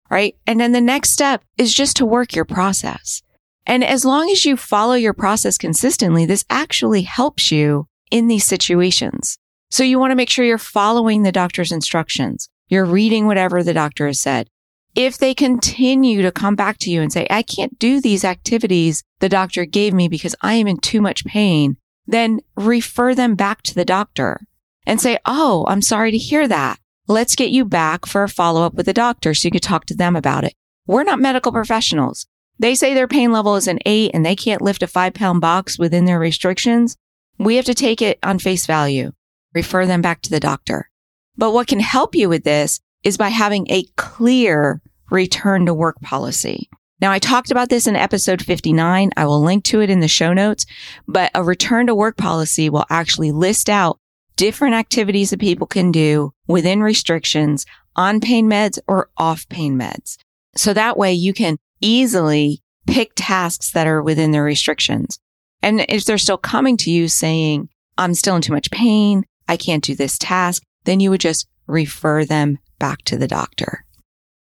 right? 0.09 0.35
And 0.45 0.59
then 0.59 0.71
the 0.71 0.81
next 0.81 1.11
step 1.11 1.43
is 1.57 1.73
just 1.73 1.97
to 1.97 2.05
work 2.05 2.35
your 2.35 2.45
process. 2.45 3.21
And 3.65 3.83
as 3.83 4.05
long 4.05 4.29
as 4.29 4.45
you 4.45 4.55
follow 4.55 4.93
your 4.93 5.13
process 5.13 5.57
consistently, 5.57 6.25
this 6.25 6.45
actually 6.49 7.01
helps 7.01 7.51
you 7.51 7.87
in 8.11 8.27
these 8.27 8.45
situations. 8.45 9.37
So 9.69 9.83
you 9.83 9.99
want 9.99 10.11
to 10.11 10.15
make 10.15 10.29
sure 10.29 10.45
you're 10.45 10.57
following 10.57 11.23
the 11.23 11.31
doctor's 11.31 11.71
instructions. 11.71 12.49
You're 12.69 12.85
reading 12.85 13.27
whatever 13.27 13.63
the 13.63 13.73
doctor 13.73 14.07
has 14.07 14.19
said 14.19 14.49
if 14.97 15.15
they 15.19 15.35
continue 15.35 16.23
to 16.23 16.31
come 16.31 16.55
back 16.55 16.79
to 16.79 16.89
you 16.89 17.03
and 17.03 17.13
say, 17.13 17.27
I 17.29 17.43
can't 17.43 17.77
do 17.77 18.01
these 18.01 18.25
activities 18.25 19.03
the 19.19 19.29
doctor 19.29 19.63
gave 19.63 19.93
me 19.93 20.07
because 20.07 20.35
I 20.41 20.55
am 20.55 20.67
in 20.67 20.79
too 20.79 21.01
much 21.01 21.23
pain, 21.23 21.77
then 22.07 22.39
refer 22.55 23.13
them 23.13 23.35
back 23.35 23.61
to 23.63 23.75
the 23.75 23.85
doctor 23.85 24.41
and 24.87 24.99
say, 24.99 25.19
Oh, 25.25 25.65
I'm 25.67 25.83
sorry 25.83 26.09
to 26.11 26.17
hear 26.17 26.47
that. 26.47 26.79
Let's 27.09 27.35
get 27.37 27.51
you 27.51 27.63
back 27.63 28.05
for 28.05 28.23
a 28.23 28.29
follow 28.29 28.63
up 28.63 28.73
with 28.73 28.85
the 28.85 28.93
doctor 28.93 29.33
so 29.33 29.47
you 29.47 29.51
can 29.51 29.61
talk 29.61 29.85
to 29.85 29.95
them 29.95 30.17
about 30.17 30.43
it. 30.43 30.53
We're 30.85 31.03
not 31.03 31.19
medical 31.19 31.53
professionals. 31.53 32.27
They 32.59 32.75
say 32.75 32.93
their 32.93 33.07
pain 33.07 33.31
level 33.31 33.55
is 33.55 33.67
an 33.67 33.79
eight 33.85 34.11
and 34.13 34.25
they 34.25 34.35
can't 34.35 34.61
lift 34.61 34.83
a 34.83 34.87
five 34.87 35.13
pound 35.13 35.39
box 35.39 35.79
within 35.79 36.03
their 36.03 36.19
restrictions. 36.19 36.97
We 37.39 37.55
have 37.55 37.65
to 37.65 37.73
take 37.73 38.01
it 38.01 38.19
on 38.23 38.39
face 38.39 38.65
value, 38.65 39.13
refer 39.53 39.85
them 39.85 40.01
back 40.01 40.21
to 40.23 40.29
the 40.29 40.41
doctor. 40.41 40.89
But 41.37 41.51
what 41.51 41.67
can 41.67 41.79
help 41.79 42.13
you 42.13 42.27
with 42.27 42.43
this 42.43 42.81
is 43.05 43.15
by 43.15 43.29
having 43.29 43.67
a 43.69 43.85
clear 43.95 44.81
return 45.09 45.65
to 45.67 45.73
work 45.73 46.01
policy. 46.01 46.69
Now, 46.99 47.11
I 47.11 47.19
talked 47.19 47.51
about 47.51 47.69
this 47.69 47.87
in 47.87 47.95
episode 47.95 48.41
59. 48.41 49.11
I 49.15 49.25
will 49.25 49.41
link 49.41 49.63
to 49.65 49.81
it 49.81 49.89
in 49.89 49.99
the 50.01 50.07
show 50.07 50.33
notes, 50.33 50.65
but 51.07 51.31
a 51.35 51.43
return 51.43 51.87
to 51.87 51.95
work 51.95 52.17
policy 52.17 52.69
will 52.69 52.85
actually 52.89 53.31
list 53.31 53.69
out 53.69 53.99
different 54.37 54.75
activities 54.75 55.31
that 55.31 55.41
people 55.41 55.67
can 55.67 55.91
do 55.91 56.31
within 56.47 56.81
restrictions 56.81 57.65
on 57.95 58.21
pain 58.21 58.49
meds 58.49 58.79
or 58.87 59.09
off 59.17 59.49
pain 59.49 59.77
meds. 59.77 60.17
So 60.55 60.73
that 60.73 60.97
way 60.97 61.13
you 61.13 61.33
can 61.33 61.57
easily 61.81 62.61
pick 62.87 63.11
tasks 63.15 63.71
that 63.71 63.87
are 63.87 64.01
within 64.01 64.31
their 64.31 64.43
restrictions. 64.43 65.19
And 65.61 65.85
if 65.89 66.05
they're 66.05 66.17
still 66.17 66.37
coming 66.37 66.77
to 66.77 66.91
you 66.91 67.07
saying, 67.07 67.69
I'm 67.97 68.13
still 68.13 68.35
in 68.35 68.41
too 68.41 68.53
much 68.53 68.71
pain, 68.71 69.25
I 69.47 69.57
can't 69.57 69.83
do 69.83 69.95
this 69.95 70.17
task, 70.17 70.63
then 70.85 70.99
you 70.99 71.09
would 71.09 71.19
just 71.19 71.47
refer 71.65 72.23
them 72.23 72.59
back 72.79 72.99
to 73.05 73.17
the 73.17 73.27
doctor. 73.27 73.83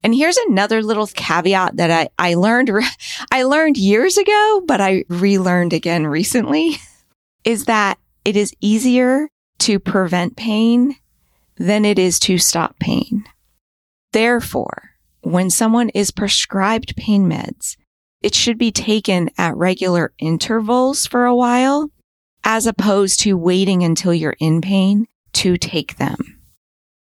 And 0.03 0.15
here's 0.15 0.37
another 0.37 0.83
little 0.83 1.07
caveat 1.07 1.77
that 1.77 1.91
I, 1.91 2.09
I 2.19 2.35
learned, 2.35 2.71
I 3.33 3.45
learned 3.45 3.77
years 3.77 4.19
ago, 4.19 4.63
but 4.67 4.81
I 4.81 5.05
relearned 5.09 5.73
again 5.73 6.07
recently 6.07 6.77
is 7.45 7.67
that 7.67 7.99
it 8.25 8.37
is 8.37 8.55
easier 8.61 9.29
to 9.61 9.79
prevent 9.79 10.37
pain 10.37 10.97
than 11.57 11.85
it 11.85 11.99
is 11.99 12.19
to 12.21 12.39
stop 12.39 12.79
pain. 12.79 13.25
Therefore, 14.13 14.91
when 15.23 15.51
someone 15.51 15.89
is 15.91 16.11
prescribed 16.11 16.97
pain 16.97 17.29
meds, 17.29 17.77
it 18.23 18.35
should 18.35 18.59
be 18.59 18.73
taken 18.73 19.31
at 19.39 19.57
regular 19.57 20.13
intervals 20.19 21.07
for 21.07 21.25
a 21.25 21.37
while, 21.37 21.91
as 22.43 22.67
opposed 22.67 23.21
to 23.21 23.37
waiting 23.37 23.83
until 23.83 24.15
you're 24.15 24.37
in 24.39 24.61
pain 24.61 25.07
to 25.33 25.57
take 25.57 25.97
them 25.97 26.35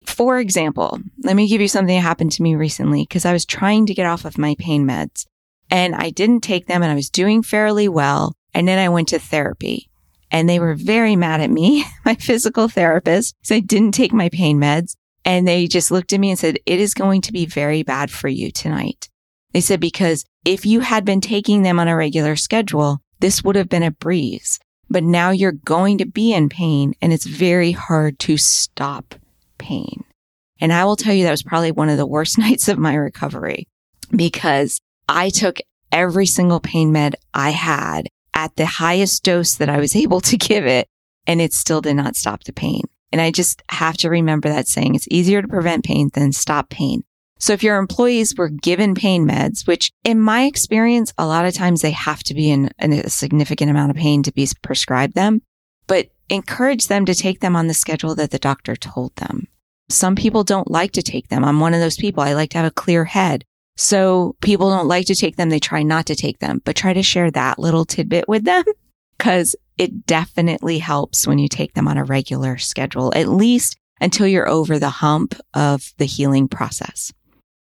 for 0.05 0.39
example, 0.39 0.99
let 1.23 1.35
me 1.35 1.47
give 1.47 1.61
you 1.61 1.67
something 1.67 1.95
that 1.95 2.01
happened 2.01 2.31
to 2.33 2.43
me 2.43 2.55
recently 2.55 3.03
because 3.03 3.25
I 3.25 3.33
was 3.33 3.45
trying 3.45 3.85
to 3.87 3.93
get 3.93 4.05
off 4.05 4.25
of 4.25 4.37
my 4.37 4.55
pain 4.59 4.85
meds 4.85 5.25
and 5.69 5.95
I 5.95 6.11
didn't 6.11 6.41
take 6.41 6.67
them 6.67 6.83
and 6.83 6.91
I 6.91 6.95
was 6.95 7.09
doing 7.09 7.41
fairly 7.41 7.87
well. 7.87 8.35
And 8.53 8.67
then 8.67 8.77
I 8.77 8.89
went 8.89 9.07
to 9.09 9.19
therapy 9.19 9.89
and 10.33 10.49
they 10.49 10.59
were 10.59 10.73
very 10.73 11.15
mad 11.15 11.39
at 11.39 11.51
me, 11.51 11.85
my 12.05 12.15
physical 12.15 12.67
therapist, 12.67 13.35
because 13.39 13.55
I 13.55 13.59
didn't 13.59 13.93
take 13.93 14.11
my 14.11 14.27
pain 14.29 14.59
meds. 14.59 14.95
And 15.23 15.47
they 15.47 15.67
just 15.67 15.91
looked 15.91 16.11
at 16.11 16.19
me 16.19 16.31
and 16.31 16.39
said, 16.39 16.57
it 16.65 16.81
is 16.81 16.93
going 16.93 17.21
to 17.21 17.31
be 17.31 17.45
very 17.45 17.83
bad 17.83 18.11
for 18.11 18.27
you 18.27 18.51
tonight. 18.51 19.07
They 19.53 19.61
said, 19.61 19.79
because 19.79 20.25
if 20.43 20.65
you 20.65 20.81
had 20.81 21.05
been 21.05 21.21
taking 21.21 21.61
them 21.61 21.79
on 21.79 21.87
a 21.87 21.95
regular 21.95 22.35
schedule, 22.35 22.99
this 23.19 23.41
would 23.41 23.55
have 23.55 23.69
been 23.69 23.83
a 23.83 23.91
breeze. 23.91 24.59
But 24.89 25.03
now 25.03 25.29
you're 25.29 25.53
going 25.53 25.99
to 25.99 26.05
be 26.05 26.33
in 26.33 26.49
pain 26.49 26.93
and 27.01 27.13
it's 27.13 27.25
very 27.25 27.71
hard 27.71 28.19
to 28.19 28.35
stop 28.35 29.15
pain. 29.57 30.03
And 30.59 30.73
I 30.73 30.83
will 30.83 30.97
tell 30.97 31.13
you 31.13 31.23
that 31.23 31.31
was 31.31 31.43
probably 31.43 31.71
one 31.71 31.89
of 31.89 31.97
the 31.97 32.05
worst 32.05 32.37
nights 32.39 32.67
of 32.67 32.77
my 32.77 32.95
recovery 32.95 33.67
because 34.11 34.81
I 35.07 35.29
took 35.29 35.59
every 35.91 36.25
single 36.25 36.59
pain 36.59 36.91
med 36.91 37.15
I 37.33 37.51
had 37.51 38.09
at 38.33 38.55
the 38.55 38.65
highest 38.65 39.23
dose 39.23 39.55
that 39.55 39.69
I 39.69 39.79
was 39.79 39.95
able 40.03 40.21
to 40.21 40.37
give 40.37 40.65
it 40.65 40.87
and 41.25 41.41
it 41.41 41.53
still 41.53 41.81
did 41.81 41.95
not 41.95 42.15
stop 42.15 42.43
the 42.43 42.53
pain. 42.53 42.83
And 43.11 43.21
I 43.21 43.31
just 43.31 43.61
have 43.69 43.95
to 43.97 44.09
remember 44.09 44.49
that 44.49 44.67
saying 44.67 44.95
it's 44.95 45.07
easier 45.09 45.41
to 45.41 45.47
prevent 45.47 45.85
pain 45.85 46.09
than 46.13 46.31
stop 46.31 46.69
pain. 46.69 47.03
So 47.37 47.53
if 47.53 47.61
your 47.61 47.77
employees 47.77 48.35
were 48.35 48.49
given 48.49 48.95
pain 48.95 49.27
meds, 49.27 49.67
which 49.67 49.91
in 50.03 50.19
my 50.19 50.45
experience, 50.45 51.13
a 51.17 51.27
lot 51.27 51.45
of 51.45 51.53
times 51.53 51.81
they 51.81 51.91
have 51.91 52.23
to 52.23 52.33
be 52.33 52.49
in, 52.49 52.71
in 52.79 52.93
a 52.93 53.09
significant 53.09 53.69
amount 53.69 53.91
of 53.91 53.97
pain 53.97 54.23
to 54.23 54.31
be 54.31 54.47
prescribed 54.61 55.13
them, 55.13 55.41
but 55.85 56.07
encourage 56.29 56.87
them 56.87 57.05
to 57.05 57.13
take 57.13 57.41
them 57.41 57.55
on 57.55 57.67
the 57.67 57.73
schedule 57.73 58.15
that 58.15 58.31
the 58.31 58.39
doctor 58.39 58.75
told 58.75 59.15
them. 59.17 59.47
Some 59.89 60.15
people 60.15 60.43
don't 60.43 60.71
like 60.71 60.93
to 60.93 61.03
take 61.03 61.27
them. 61.27 61.43
I'm 61.43 61.59
one 61.59 61.73
of 61.73 61.81
those 61.81 61.97
people. 61.97 62.23
I 62.23 62.33
like 62.33 62.51
to 62.51 62.57
have 62.57 62.67
a 62.67 62.71
clear 62.71 63.05
head. 63.05 63.43
So 63.75 64.35
people 64.41 64.69
don't 64.69 64.87
like 64.87 65.07
to 65.07 65.15
take 65.15 65.35
them. 65.35 65.49
They 65.49 65.59
try 65.59 65.83
not 65.83 66.05
to 66.07 66.15
take 66.15 66.39
them, 66.39 66.61
but 66.63 66.75
try 66.75 66.93
to 66.93 67.03
share 67.03 67.31
that 67.31 67.59
little 67.59 67.85
tidbit 67.85 68.27
with 68.27 68.43
them 68.43 68.63
because 69.17 69.55
it 69.77 70.05
definitely 70.05 70.79
helps 70.79 71.25
when 71.25 71.39
you 71.39 71.47
take 71.47 71.73
them 71.73 71.87
on 71.87 71.97
a 71.97 72.03
regular 72.03 72.57
schedule, 72.57 73.11
at 73.15 73.27
least 73.27 73.75
until 73.99 74.27
you're 74.27 74.49
over 74.49 74.77
the 74.77 74.89
hump 74.89 75.35
of 75.53 75.93
the 75.97 76.05
healing 76.05 76.47
process. 76.47 77.11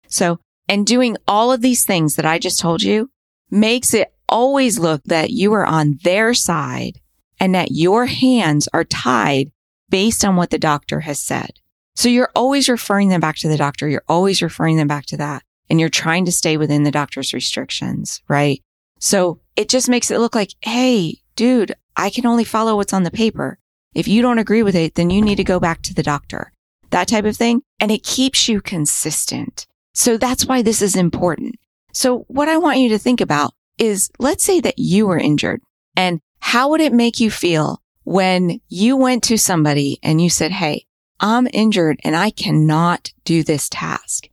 So, 0.08 0.39
and 0.68 0.86
doing 0.86 1.18
all 1.27 1.51
of 1.51 1.62
these 1.62 1.86
things 1.86 2.15
that 2.15 2.25
I 2.25 2.39
just 2.39 2.60
told 2.60 2.82
you 2.82 3.10
makes 3.50 3.94
it 3.94 4.13
always 4.27 4.80
look 4.80 5.03
that 5.06 5.30
you 5.30 5.53
are 5.53 5.65
on 5.65 6.00
their 6.03 6.34
side 6.34 7.00
and 7.39 7.56
that 7.56 7.72
your 7.72 8.06
hands 8.06 8.68
are 8.74 8.84
tied 8.84 9.51
based 9.89 10.24
on 10.24 10.36
what 10.36 10.50
the 10.50 10.60
doctor 10.60 11.01
has 11.01 11.22
said. 11.22 11.51
So 11.96 12.08
you're 12.08 12.32
always 12.36 12.70
referring 12.70 13.10
them 13.10 13.22
back 13.22 13.36
to 13.38 13.50
the 13.50 13.58
doctor. 13.58 13.88
You're 13.88 14.03
always 14.08 14.41
referring 14.41 14.77
them 14.77 14.88
back 14.88 15.06
to 15.08 15.18
that 15.18 15.44
and 15.72 15.80
you're 15.80 15.88
trying 15.88 16.25
to 16.25 16.34
stay 16.34 16.58
within 16.58 16.84
the 16.84 16.92
doctor's 16.92 17.34
restrictions, 17.34 18.22
right? 18.28 18.62
So 19.00 19.40
it 19.56 19.70
just 19.70 19.88
makes 19.88 20.12
it 20.12 20.20
look 20.20 20.36
like, 20.36 20.54
Hey, 20.60 21.22
dude, 21.38 21.74
I 21.96 22.10
can 22.10 22.25
only 22.25 22.44
follow 22.44 22.75
what's 22.75 22.92
on 22.92 23.04
the 23.04 23.10
paper. 23.10 23.58
If 23.96 24.06
you 24.06 24.22
don't 24.22 24.38
agree 24.38 24.63
with 24.63 24.75
it, 24.75 24.96
then 24.96 25.10
you 25.10 25.22
need 25.22 25.38
to 25.38 25.46
go 25.46 25.62
back 25.62 25.82
to 25.84 25.94
the 25.94 26.04
doctor, 26.04 26.51
that 26.90 27.08
type 27.08 27.24
of 27.24 27.38
thing. 27.38 27.62
And 27.80 27.90
it 27.90 28.04
keeps 28.04 28.50
you 28.50 28.60
consistent. 28.60 29.66
So 29.94 30.18
that's 30.18 30.46
why 30.46 30.62
this 30.62 30.82
is 30.82 30.98
important. 30.98 31.56
So 31.94 32.25
what 32.28 32.50
I 32.50 32.58
want 32.58 32.80
you 32.80 32.90
to 32.90 33.00
think 33.00 33.22
about 33.22 33.54
is 33.78 34.12
let's 34.20 34.44
say 34.44 34.60
that 34.60 34.78
you 34.78 35.08
were 35.08 35.18
injured 35.18 35.62
and 35.96 36.20
how 36.40 36.70
would 36.70 36.82
it 36.82 36.92
make 36.92 37.22
you 37.22 37.32
feel 37.32 37.82
when 38.04 38.60
you 38.68 38.98
went 38.98 39.24
to 39.24 39.38
somebody 39.38 40.00
and 40.04 40.22
you 40.22 40.30
said, 40.30 40.51
Hey, 40.51 40.86
I'm 41.22 41.48
injured 41.54 42.01
and 42.04 42.13
I 42.13 42.30
cannot 42.30 43.13
do 43.24 43.42
this 43.42 43.70
task 43.70 44.28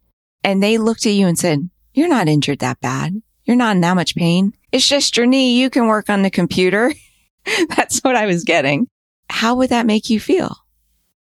and 0.45 0.63
they 0.63 0.79
looked 0.79 1.07
at 1.07 1.13
you 1.13 1.27
and 1.27 1.39
said, 1.39 1.69
you're 1.95 2.09
not 2.09 2.29
injured 2.29 2.61
that 2.61 2.81
bad. 2.81 3.21
You're 3.45 3.57
not 3.57 3.75
in 3.75 3.81
that 3.81 3.95
much 3.95 4.15
pain. 4.15 4.53
It's 4.71 4.87
just 4.87 5.17
your 5.17 5.27
knee. 5.27 5.61
You 5.61 5.71
can 5.71 5.87
work 5.87 6.09
on 6.11 6.23
the 6.23 6.31
computer. 6.31 6.93
That's 7.77 8.01
what 8.01 8.15
I 8.15 8.27
was 8.27 8.45
getting. 8.45 8.89
How 9.31 9.55
would 9.57 9.71
that 9.71 9.87
make 9.87 10.11
you 10.11 10.21
feel? 10.21 10.55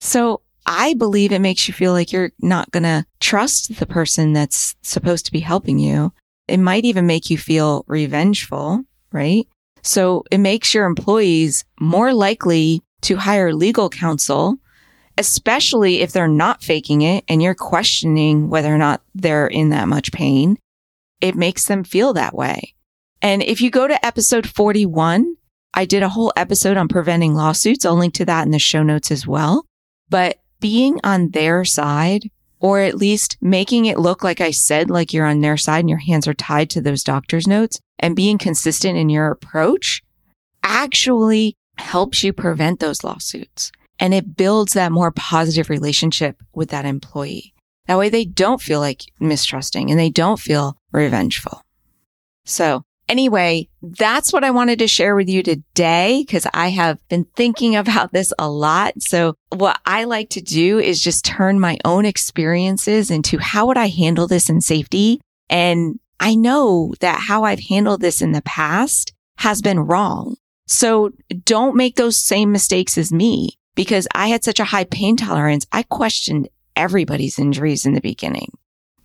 So 0.01 0.43
I 0.67 0.95
believe 0.95 1.33
it 1.33 1.41
makes 1.41 1.67
you 1.67 1.75
feel 1.75 1.93
like 1.93 2.13
you're 2.13 2.33
not 2.41 2.71
going 2.71 2.83
to 2.83 3.07
trust 3.21 3.79
the 3.79 3.87
person 3.87 4.33
that's 4.33 4.77
supposed 4.83 5.27
to 5.27 5.33
be 5.33 5.41
helping 5.41 5.79
you. 5.79 6.13
It 6.47 6.59
might 6.59 6.85
even 6.85 7.07
make 7.07 7.31
you 7.31 7.39
feel 7.39 7.85
revengeful, 7.87 8.85
right? 9.13 9.47
So 9.83 10.25
it 10.31 10.39
makes 10.39 10.75
your 10.75 10.85
employees 10.85 11.65
more 11.81 12.13
likely 12.13 12.83
to 13.03 13.17
hire 13.17 13.55
legal 13.55 13.89
counsel 13.89 14.59
especially 15.21 16.01
if 16.01 16.13
they're 16.13 16.27
not 16.27 16.63
faking 16.63 17.03
it 17.03 17.25
and 17.29 17.43
you're 17.43 17.55
questioning 17.55 18.49
whether 18.49 18.75
or 18.75 18.79
not 18.79 19.03
they're 19.15 19.47
in 19.47 19.69
that 19.69 19.87
much 19.87 20.11
pain. 20.13 20.59
It 21.21 21.35
makes 21.37 21.67
them 21.67 21.85
feel 21.85 22.15
that 22.15 22.35
way. 22.35 22.75
And 23.21 23.43
if 23.43 23.61
you 23.61 23.71
go 23.71 23.87
to 23.87 24.05
episode 24.05 24.49
41, 24.49 25.37
I 25.75 25.85
did 25.85 26.03
a 26.03 26.09
whole 26.09 26.33
episode 26.37 26.79
on 26.79 26.89
preventing 26.89 27.35
lawsuits. 27.35 27.85
I'll 27.85 27.97
link 27.97 28.15
to 28.15 28.25
that 28.25 28.47
in 28.47 28.51
the 28.51 28.59
show 28.59 28.83
notes 28.83 29.11
as 29.11 29.27
well. 29.27 29.67
But 30.09 30.41
being 30.59 30.99
on 31.05 31.33
their 31.33 31.67
side, 31.67 32.31
or 32.59 32.81
at 32.81 32.97
least 32.97 33.37
making 33.43 33.85
it 33.85 33.99
look 33.99 34.25
like 34.25 34.41
I 34.41 34.53
said, 34.53 34.89
like 34.89 35.13
you're 35.13 35.27
on 35.27 35.43
their 35.43 35.59
side 35.59 35.81
and 35.81 35.91
your 35.91 35.99
hands 35.99 36.27
are 36.27 36.35
tied 36.35 36.71
to 36.71 36.81
those 36.81 37.05
doctor's 37.05 37.47
notes 37.47 37.79
and 37.99 38.17
being 38.17 38.39
consistent 38.39 38.97
in 38.97 39.11
your 39.11 39.31
approach 39.31 40.03
actually 40.63 41.57
helps 41.77 42.25
you 42.25 42.33
prevent 42.33 42.81
those 42.81 43.05
lawsuits 43.05 43.71
and 44.01 44.15
it 44.15 44.37
builds 44.37 44.73
that 44.73 44.91
more 44.91 45.13
positive 45.13 45.69
relationship 45.69 46.43
with 46.55 46.71
that 46.71 46.87
employee. 46.87 47.55
That 47.87 47.99
way 47.99 48.09
they 48.09 48.25
don't 48.25 48.61
feel 48.61 48.81
like 48.81 49.03
mistrusting 49.21 49.91
and 49.91 50.01
they 50.01 50.11
don't 50.11 50.41
feel 50.41 50.77
revengeful. 50.91 51.63
So 52.47 52.83
anyway, 53.09 53.69
that's 53.83 54.33
what 54.33 54.43
I 54.43 54.51
wanted 54.51 54.79
to 54.79 54.89
share 54.89 55.15
with 55.15 55.29
you 55.29 55.43
today 55.43 56.25
because 56.27 56.47
I 56.55 56.69
have 56.69 56.99
been 57.09 57.27
thinking 57.37 57.77
about 57.77 58.13
this 58.13 58.33
a 58.39 58.49
lot. 58.49 58.95
So 59.03 59.35
what 59.51 59.79
I 59.85 60.05
like 60.05 60.31
to 60.31 60.41
do 60.41 60.79
is 60.79 61.03
just 61.03 61.25
turn 61.25 61.61
my 61.61 61.77
own 61.85 62.07
experiences 62.07 63.11
into 63.11 63.39
how 63.39 63.67
would 63.67 63.79
I 63.79 63.89
handle 63.89 64.27
this 64.27 64.49
in 64.49 64.63
safety? 64.63 65.21
And 65.51 66.01
I 66.19 66.35
know 66.35 66.95
that 67.01 67.21
how 67.21 67.45
I've 67.45 67.61
handled 67.61 68.01
this 68.01 68.23
in 68.23 68.33
the 68.33 68.43
past 68.43 69.13
has 69.39 69.61
been 69.61 69.81
wrong. 69.81 70.37
So 70.67 71.11
don't 71.45 71.77
make 71.77 71.97
those 71.97 72.17
same 72.17 72.53
mistakes 72.53 72.97
as 72.97 73.13
me 73.13 73.59
because 73.81 74.07
I 74.15 74.29
had 74.29 74.45
such 74.45 74.61
a 74.61 74.65
high 74.65 74.85
pain 74.85 75.17
tolerance. 75.17 75.67
I 75.73 75.85
questioned 75.85 76.51
everybody's 76.77 77.39
injuries 77.39 77.87
in 77.87 77.95
the 77.95 78.03
beginning. 78.03 78.53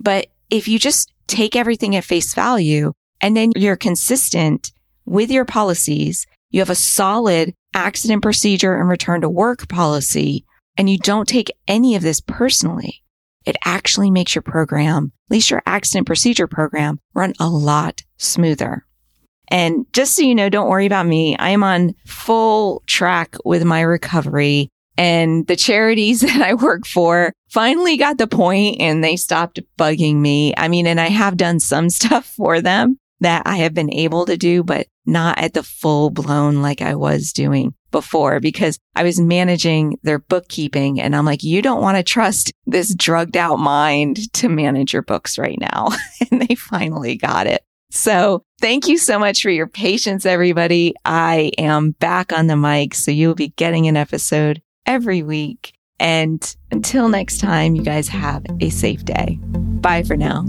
But 0.02 0.28
if 0.50 0.68
you 0.68 0.80
just 0.80 1.14
take 1.28 1.56
everything 1.56 1.96
at 1.96 2.04
face 2.04 2.34
value 2.34 2.92
and 3.22 3.38
then 3.38 3.54
you're 3.56 3.78
consistent 3.78 4.74
with 5.06 5.32
your 5.32 5.46
policies, 5.46 6.28
you 6.52 6.60
have 6.60 6.70
a 6.70 6.76
solid 6.76 7.54
accident 7.74 8.22
procedure 8.22 8.76
and 8.76 8.90
return 8.90 9.22
to 9.22 9.30
work 9.30 9.70
policy, 9.70 10.44
and 10.76 10.90
you 10.90 10.98
don't 10.98 11.30
take 11.30 11.56
any 11.70 11.96
of 11.96 12.02
this 12.02 12.20
personally, 12.20 13.02
it 13.46 13.56
actually 13.64 14.12
makes 14.12 14.36
your 14.36 14.42
program, 14.42 15.14
at 15.30 15.32
least 15.32 15.52
your 15.52 15.64
accident 15.66 16.06
procedure 16.06 16.48
program, 16.48 17.00
run 17.14 17.32
a 17.40 17.48
lot 17.48 18.04
smoother. 18.18 18.85
And 19.50 19.86
just 19.94 20.16
so 20.16 20.24
you 20.24 20.36
know, 20.36 20.50
don't 20.50 20.70
worry 20.70 20.86
about 20.86 21.06
me. 21.06 21.38
I 21.38 21.50
am 21.50 21.64
on 21.64 21.96
full 22.06 22.84
track 22.88 23.36
with 23.46 23.64
my 23.64 23.82
recovery 23.82 24.70
and 24.98 25.46
the 25.48 25.56
charities 25.56 26.22
that 26.22 26.42
I 26.42 26.54
work 26.54 26.86
for 26.86 27.34
finally 27.50 27.98
got 27.98 28.18
the 28.18 28.28
point 28.28 28.78
and 28.80 29.04
they 29.04 29.16
stopped 29.16 29.60
bugging 29.78 30.16
me. 30.18 30.54
I 30.58 30.68
mean, 30.68 30.88
and 30.88 31.00
I 31.00 31.10
have 31.10 31.38
done 31.38 31.60
some 31.60 31.90
stuff 31.92 32.26
for 32.26 32.62
them 32.62 33.00
that 33.22 33.44
I 33.46 33.58
have 33.58 33.74
been 33.74 33.94
able 33.94 34.26
to 34.26 34.38
do, 34.38 34.64
but 34.64 34.88
not 35.06 35.38
at 35.40 35.54
the 35.54 35.64
full 35.64 36.10
blown 36.10 36.62
like 36.62 36.82
I 36.82 36.96
was 36.96 37.32
doing 37.32 37.74
before 37.92 38.42
because 38.42 38.78
I 38.94 39.04
was 39.04 39.22
managing 39.22 39.98
their 40.04 40.20
bookkeeping 40.20 41.00
and 41.00 41.16
I'm 41.16 41.26
like, 41.26 41.44
you 41.44 41.62
don't 41.62 41.82
want 41.82 41.96
to 41.96 42.04
trust 42.04 42.52
this 42.66 42.94
drugged 42.94 43.38
out 43.38 43.58
mind 43.58 44.32
to 44.34 44.50
manage 44.50 44.92
your 44.92 45.02
books 45.02 45.38
right 45.38 45.58
now. 45.60 45.90
and 46.32 46.42
they 46.42 46.56
finally 46.56 47.16
got 47.16 47.48
it. 47.48 47.64
So 47.96 48.44
thank 48.60 48.90
you 48.90 48.98
so 48.98 49.18
much 49.18 49.42
for 49.42 49.50
your 49.50 49.68
patience, 49.68 50.26
everybody. 50.26 50.94
I 51.06 51.52
am 51.58 51.92
back 51.92 52.34
on 52.34 52.48
the 52.48 52.58
mic. 52.58 52.94
So 52.94 53.10
you'll 53.10 53.36
be 53.36 53.54
getting 53.56 53.88
an 53.88 53.96
episode 53.96 54.62
every 54.86 55.24
week. 55.24 55.72
And 55.98 56.56
until 56.72 57.08
next 57.08 57.40
time, 57.40 57.74
you 57.74 57.84
guys 57.84 58.10
have 58.10 58.46
a 58.60 58.70
safe 58.70 59.06
day. 59.06 59.40
Bye 59.42 60.04
for 60.04 60.18
now. 60.18 60.44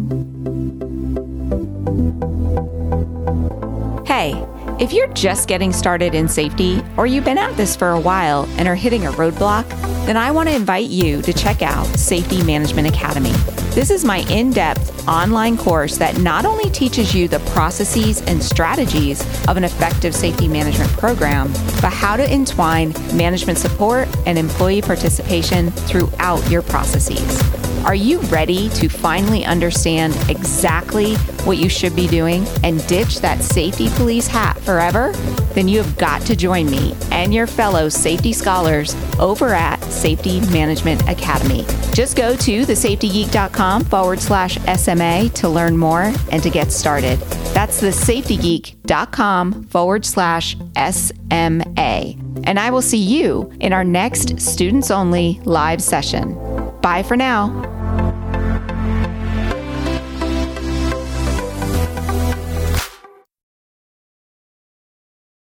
Hey, 4.06 4.32
if 4.78 4.92
you're 4.92 5.08
just 5.14 5.48
getting 5.48 5.72
started 5.72 6.14
in 6.14 6.28
safety 6.28 6.82
or 6.98 7.06
you've 7.06 7.24
been 7.24 7.38
at 7.38 7.56
this 7.56 7.74
for 7.74 7.90
a 7.90 8.00
while 8.00 8.46
and 8.58 8.68
are 8.68 8.74
hitting 8.74 9.06
a 9.06 9.10
roadblock, 9.12 9.66
then 10.04 10.18
I 10.18 10.30
want 10.30 10.50
to 10.50 10.54
invite 10.54 10.90
you 10.90 11.22
to 11.22 11.32
check 11.32 11.62
out 11.62 11.86
Safety 11.86 12.42
Management 12.44 12.86
Academy. 12.86 13.32
This 13.70 13.90
is 13.90 14.04
my 14.04 14.18
in 14.30 14.50
depth 14.50 15.08
online 15.08 15.56
course 15.56 15.96
that 15.96 16.18
not 16.18 16.44
only 16.44 16.70
teaches 16.70 17.14
you 17.14 17.26
the 17.26 17.40
processes 17.50 18.20
and 18.22 18.42
strategies 18.42 19.22
of 19.48 19.56
an 19.56 19.64
effective 19.64 20.14
safety 20.14 20.46
management 20.46 20.90
program, 20.92 21.50
but 21.80 21.90
how 21.92 22.16
to 22.16 22.30
entwine 22.30 22.92
management 23.16 23.58
support 23.58 24.08
and 24.26 24.38
employee 24.38 24.82
participation 24.82 25.70
throughout 25.70 26.48
your 26.50 26.62
processes. 26.62 27.65
Are 27.86 27.94
you 27.94 28.18
ready 28.22 28.68
to 28.70 28.88
finally 28.88 29.44
understand 29.44 30.16
exactly 30.28 31.14
what 31.44 31.58
you 31.58 31.68
should 31.68 31.94
be 31.94 32.08
doing 32.08 32.44
and 32.64 32.84
ditch 32.88 33.20
that 33.20 33.40
safety 33.42 33.88
police 33.90 34.26
hat 34.26 34.58
forever? 34.62 35.12
Then 35.54 35.68
you 35.68 35.78
have 35.78 35.96
got 35.96 36.20
to 36.22 36.34
join 36.34 36.68
me 36.68 36.96
and 37.12 37.32
your 37.32 37.46
fellow 37.46 37.88
safety 37.88 38.32
scholars 38.32 38.96
over 39.20 39.54
at 39.54 39.80
Safety 39.84 40.40
Management 40.50 41.08
Academy. 41.08 41.64
Just 41.94 42.16
go 42.16 42.34
to 42.34 42.62
thesafetygeek.com 42.62 43.84
forward 43.84 44.18
slash 44.18 44.58
SMA 44.76 45.28
to 45.34 45.48
learn 45.48 45.78
more 45.78 46.12
and 46.32 46.42
to 46.42 46.50
get 46.50 46.72
started. 46.72 47.20
That's 47.54 47.80
thesafetygeek.com 47.80 49.62
forward 49.68 50.04
slash 50.04 50.56
SMA. 50.90 52.16
And 52.42 52.58
I 52.58 52.70
will 52.70 52.82
see 52.82 52.98
you 52.98 53.52
in 53.60 53.72
our 53.72 53.84
next 53.84 54.40
students 54.40 54.90
only 54.90 55.40
live 55.44 55.80
session. 55.80 56.34
Bye 56.82 57.04
for 57.04 57.16
now. 57.16 57.75